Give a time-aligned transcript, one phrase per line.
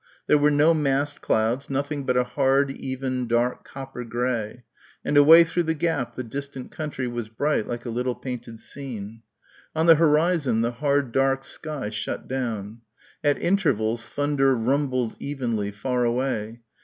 [0.25, 4.63] There were no massed clouds, nothing but a hard even dark copper grey,
[5.05, 9.21] and away through the gap the distant country was bright like a little painted scene.
[9.75, 12.81] On the horizon the hard dark sky shut down.
[13.23, 16.61] At intervals thunder rumbled evenly, far away.